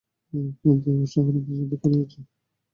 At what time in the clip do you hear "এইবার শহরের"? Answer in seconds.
0.87-1.43